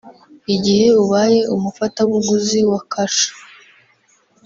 Igihe 0.55 0.87
ubaye 1.03 1.39
umufatabuguzi 1.55 2.59
wa 2.71 2.81
Kasha 2.91 3.29